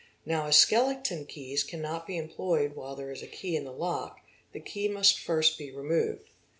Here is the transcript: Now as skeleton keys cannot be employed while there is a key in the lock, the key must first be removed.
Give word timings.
Now 0.25 0.47
as 0.47 0.55
skeleton 0.57 1.27
keys 1.27 1.63
cannot 1.63 2.07
be 2.07 2.17
employed 2.17 2.75
while 2.75 2.95
there 2.95 3.11
is 3.11 3.21
a 3.21 3.27
key 3.27 3.55
in 3.55 3.65
the 3.65 3.71
lock, 3.71 4.17
the 4.51 4.59
key 4.59 4.87
must 4.87 5.19
first 5.19 5.59
be 5.59 5.69
removed. 5.71 6.27